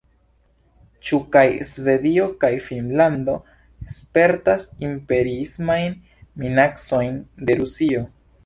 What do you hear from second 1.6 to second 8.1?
Svedio kaj Finnlando spertas imperiismajn minacojn de Rusio?